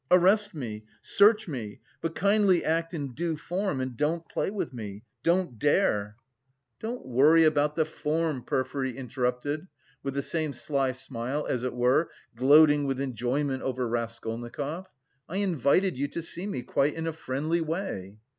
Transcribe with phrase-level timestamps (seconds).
[0.09, 5.03] "Arrest me, search me, but kindly act in due form and don't play with me!
[5.21, 6.15] Don't dare!"
[6.79, 9.67] "Don't worry about the form," Porfiry interrupted
[10.01, 14.87] with the same sly smile, as it were, gloating with enjoyment over Raskolnikov.
[15.29, 18.17] "I invited you to see me quite in a friendly way."